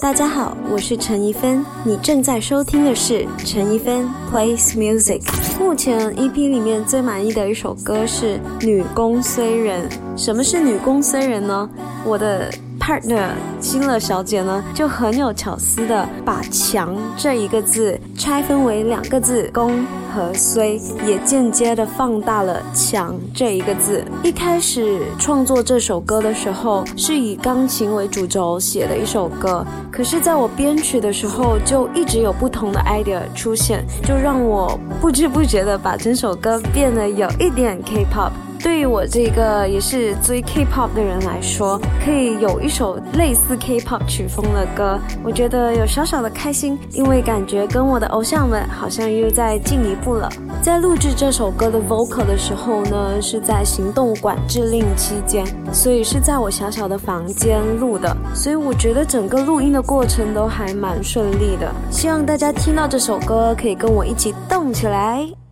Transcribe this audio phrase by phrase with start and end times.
[0.00, 5.22] 大家好，我是陈一芬，你正在收听的是陈一芬 plays music。
[5.60, 9.88] 目前 EP 里面最满意的一首歌是《女工虽人》。
[10.16, 11.70] 什么是女工虽人呢？
[12.04, 12.52] 我的。
[12.84, 13.30] Partner
[13.62, 19.82] 新乐小姐呢，就很有巧思的把“强”这一个字拆分为两个字“攻”
[20.14, 24.04] 和“虽”，也间接的放大了“强”这一个字。
[24.22, 38.32] 一开始创作这首歌的时候，是以钢琴为主轴写的一首歌，可是在我编曲的时候，就一直有不同的 idea 出现，就让我不知不觉的把整首歌变得有一点 K-pop。
[38.64, 50.30] 对于我这个也是追 K-pop 的人来说，可以有一首类似 K-pop 曲风的歌，我觉得有小小的开心，因为感觉跟我的偶像们好像又在进一步了。
[50.62, 61.70] 在录制这首歌的 vocal 的时候呢，是在行动管制令期间，所以是在我小小的房间录的，所以我觉得整个录音的过程都还蛮顺利的。
[61.90, 65.43] 希望大家听到这首歌可以跟我一起动起来。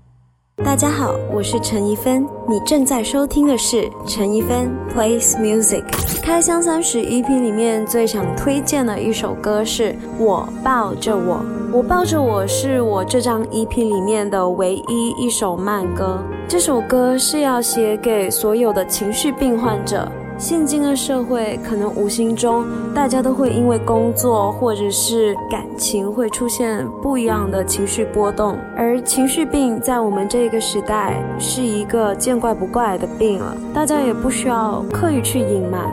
[0.56, 5.82] 大家好，我是陈一芬，你正在收听的是陈一芬 plays music。
[6.22, 16.22] 开箱三十 EP 里面最想推荐的一首歌是我抱着我，我抱着我是我这张 EP 里面的唯一一首慢歌。
[16.46, 20.06] 这首歌是要写给所有的情绪病患者。
[20.38, 35.88] 现今的社会，可能无形中大家都会因为工作或者是感情会出现不一样的情绪波动，而情绪病在我们这个时代是一个见怪不怪的病了，大家也不需要刻意去隐瞒。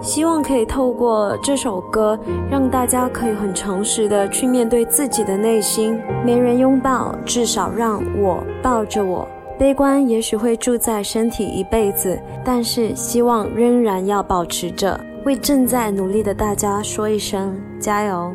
[0.00, 2.16] 希望可以透过这首歌，
[2.48, 5.98] 让大家可以很诚实的去面对自己的内心。
[6.24, 9.26] 没人拥抱，至少让我抱着我。
[9.58, 14.98] 悲观也许会住在身体一辈子，但是希望仍然要保持着。
[15.24, 18.32] 为正在努力的大家说一声加油！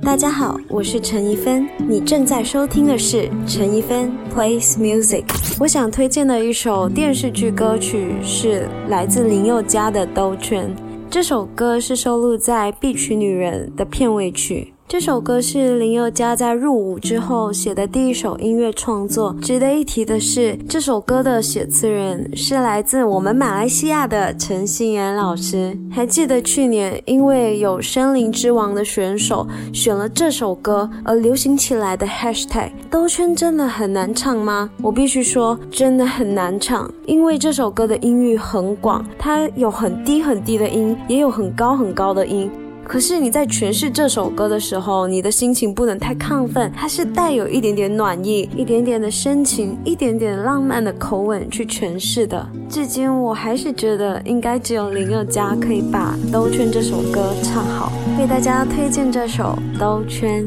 [0.00, 5.24] 大家好，我是陈怡芬，你正在收听的是陈怡芬 plays music。
[5.58, 10.68] 我想推荐的一首电视剧歌曲是来自林宥嘉的《兜圈》，
[11.10, 14.72] 这首歌是收录在《必娶女人》的片尾曲。
[14.88, 19.36] 这首歌是林宥嘉在入伍之后写的第一首音乐创作。
[19.42, 25.76] 值得一提的是，这首歌的写词人是来自我们马来西亚的陈信妍老师。
[25.92, 34.70] 还记得去年因为有森林之王的选手选了这首歌而流行起来的 Hashtag 兜圈真的很难唱吗？
[34.80, 42.50] 我必须说，真的很难唱，因为这首歌的音域很广，它有很低很低的音，也有很高很高的音。
[42.88, 52.48] 可是你在诠释这首歌的时候，你的心情不能太亢奋，它是带有一点点暖意、一点点的深情、一点点浪漫的口吻去诠释的。
[52.66, 57.92] 至今我还是觉得，应该只有林宥嘉可以把《兜圈》这首歌唱好。
[58.18, 60.42] 为大家推荐这首《兜圈》。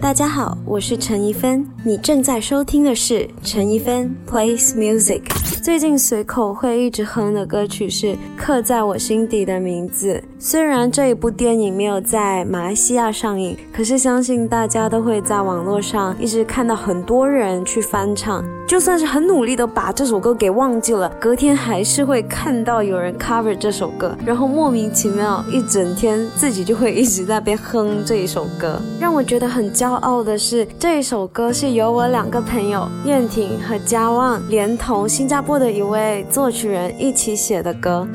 [0.00, 5.22] 大家好，我是陈怡芬，你正在收听的是陈怡芬 plays music。
[5.64, 10.12] 最近随口会一直哼的歌曲是《刻在我心底的名字》。
[10.38, 18.44] 虽然这一部电影没有在马来西亚上映，可是相信大家都会在网络上一直看到很多人去翻唱。
[18.66, 28.78] 就算是很努力的把这首歌给忘记了，隔天还是会看到有人 cover 这首歌，然后莫名其妙一整天自己就会一直在边哼这一首歌。
[28.98, 38.06] 让我觉得很骄傲的是，这一首歌是由我两个朋友燕婷和嘉旺，连同新加坡的一位作曲人一起写的歌。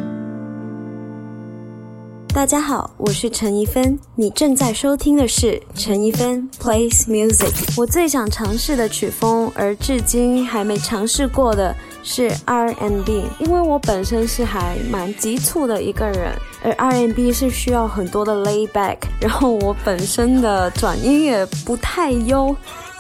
[2.32, 7.52] 大家好，我是陈一芬，你正在收听的是陈一芬 plays music。
[7.76, 16.32] 我最想尝试的曲风，而至今还没尝试过的是 R&B，因为我本身是还蛮急促的一个人，
[16.64, 22.56] 而 R&B 是需要很多的 lay back，然后我本身的转音也不太优。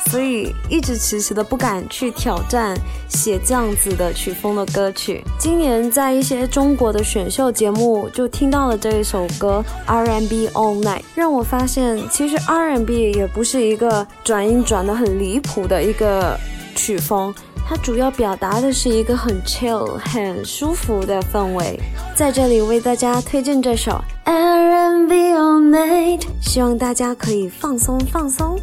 [0.09, 2.75] 所以一直迟迟的不敢去挑战
[3.09, 5.24] 写这样子的曲风的歌曲。
[5.38, 16.36] 今年在一些中国的选秀节目就听到了这一首歌《R&B All Night》，让我发现其实 R&B 也不是一个转音转的很离谱的一个
[16.75, 17.33] 曲风，
[17.68, 21.80] 它主要表达的是一个很 chill、很舒服的氛围。
[22.16, 23.92] 在这里为大家推荐这首
[24.31, 28.60] 《R&B All Night》，希望大家可以放松放松。